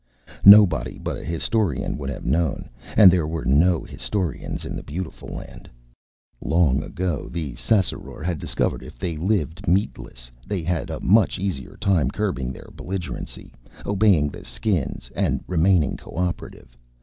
Nobody 0.45 0.97
but 0.97 1.15
a 1.15 1.23
historian 1.23 1.95
would 1.95 2.09
have 2.09 2.25
known, 2.25 2.71
and 2.97 3.11
there 3.11 3.27
were 3.27 3.45
no 3.45 3.83
historians 3.83 4.65
in 4.65 4.75
The 4.75 4.81
Beautiful 4.81 5.29
Land. 5.29 5.69
Long 6.41 6.81
ago 6.81 7.29
the 7.29 7.53
Ssassaror 7.53 8.23
had 8.25 8.39
discovered 8.39 8.81
that 8.81 8.87
if 8.87 8.97
they 8.97 9.15
lived 9.15 9.67
meatless, 9.67 10.31
they 10.47 10.63
had 10.63 10.89
a 10.89 10.99
much 11.01 11.37
easier 11.37 11.77
time 11.77 12.09
curbing 12.09 12.51
their 12.51 12.71
belligerency, 12.75 13.53
obeying 13.85 14.29
the 14.29 14.43
Skins 14.43 15.11
and 15.15 15.43
remaining 15.45 15.97
cooperative. 15.97 16.75